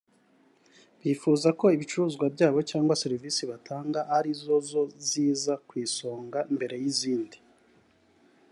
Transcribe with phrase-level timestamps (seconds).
[1.01, 4.57] bifuza ko ibicuruzwa byabo cyangwa serivisi batanga ari zo
[5.07, 7.37] ziza ku isonga mbere y’izindi